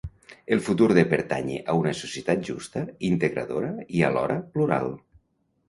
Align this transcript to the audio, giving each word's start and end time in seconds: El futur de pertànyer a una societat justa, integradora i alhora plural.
El 0.53 0.61
futur 0.67 0.87
de 0.97 1.03
pertànyer 1.11 1.59
a 1.73 1.75
una 1.81 1.93
societat 1.99 2.43
justa, 2.49 2.83
integradora 3.13 3.71
i 4.01 4.05
alhora 4.11 4.41
plural. 4.57 4.93